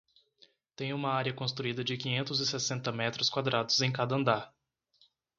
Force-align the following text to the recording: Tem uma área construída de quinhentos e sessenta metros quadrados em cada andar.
Tem 0.75 0.91
uma 0.93 1.09
área 1.11 1.31
construída 1.31 1.83
de 1.83 1.95
quinhentos 1.95 2.39
e 2.39 2.47
sessenta 2.47 2.91
metros 2.91 3.29
quadrados 3.29 3.81
em 3.81 3.91
cada 3.91 4.15
andar. 4.15 4.51